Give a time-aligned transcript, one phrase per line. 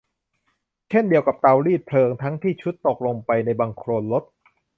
[0.89, 4.23] เช่นเดียวกับเตารีดเพลิงทั้งชุดที่ตกลงไปในบังโคลนรถ